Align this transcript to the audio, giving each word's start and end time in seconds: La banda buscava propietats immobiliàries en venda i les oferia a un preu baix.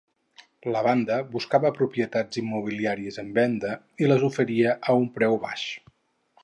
La 0.75 0.79
banda 0.87 1.17
buscava 1.35 1.71
propietats 1.75 2.41
immobiliàries 2.43 3.21
en 3.25 3.31
venda 3.37 3.75
i 4.05 4.09
les 4.13 4.27
oferia 4.31 4.77
a 4.95 4.99
un 5.03 5.09
preu 5.19 5.41
baix. 5.45 5.71